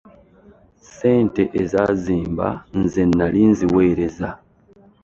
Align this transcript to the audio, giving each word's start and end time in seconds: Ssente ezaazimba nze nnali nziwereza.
Ssente 0.81 1.43
ezaazimba 1.61 2.47
nze 2.79 3.03
nnali 3.09 3.41
nziwereza. 3.51 4.29